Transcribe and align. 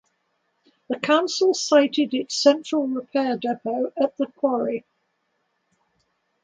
The 0.89 0.97
Council 0.99 1.53
sited 1.53 2.15
its 2.15 2.33
Central 2.35 2.87
Repair 2.87 3.37
Depot 3.37 3.93
at 3.95 4.17
the 4.17 4.25
quarry. 4.35 4.83